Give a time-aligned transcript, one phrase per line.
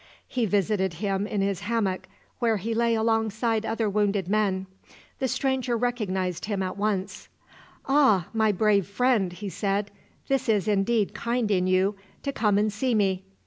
[0.27, 2.07] He visited him in his hammock,
[2.39, 4.65] where he lay alongside other wounded men.
[5.19, 7.29] The stranger recognised him at once.
[7.87, 9.91] "Ah, my brave friend," he said,
[10.27, 13.25] "this is indeed kind in you, to come and see me!